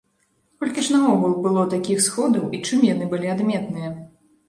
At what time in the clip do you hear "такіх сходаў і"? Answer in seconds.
1.75-2.65